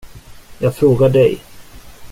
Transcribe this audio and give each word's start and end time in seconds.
Jag 0.59 0.71
frågar 0.75 1.09
dig. 1.09 1.41